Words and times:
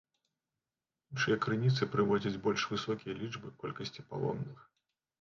Іншыя 1.15 1.37
крыніцы 1.43 1.83
прыводзяць 1.97 2.41
больш 2.49 2.61
высокія 2.75 3.13
лічбы 3.23 3.57
колькасці 3.63 4.01
палонных. 4.13 4.71